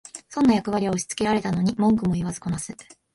[0.31, 2.75] 損な役割を押しつけられたのに文句言わずこなす